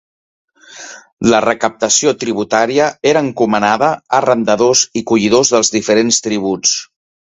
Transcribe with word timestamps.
La 1.33 1.41
recaptació 1.45 2.13
tributària 2.23 2.87
era 3.11 3.23
encomanada 3.27 3.91
a 3.91 4.01
arrendadors 4.21 4.83
i 5.03 5.05
collidors 5.13 5.53
dels 5.57 5.75
diferents 5.77 6.21
tributs. 6.31 6.75